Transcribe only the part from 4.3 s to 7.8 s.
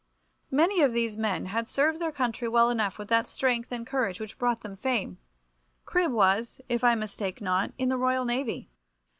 brought them fame. Cribb was, if I mistake not,